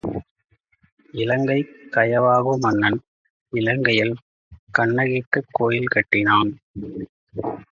[1.13, 2.97] இலங்கைக் கயவாகு மன்னன்
[3.53, 4.15] இலங்கையில்
[4.79, 6.51] கண்ணகிக்குக் கோயில் கட்டினான்.